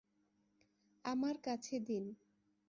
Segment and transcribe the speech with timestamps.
[1.05, 2.05] আমার কাছে দিন।